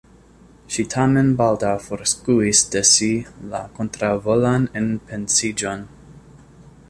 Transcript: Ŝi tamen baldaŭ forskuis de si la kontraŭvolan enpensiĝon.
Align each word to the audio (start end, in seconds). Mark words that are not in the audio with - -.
Ŝi 0.75 0.83
tamen 0.93 1.27
baldaŭ 1.41 1.73
forskuis 1.87 2.61
de 2.75 2.83
si 2.93 3.11
la 3.51 3.61
kontraŭvolan 3.77 4.67
enpensiĝon. 4.83 5.85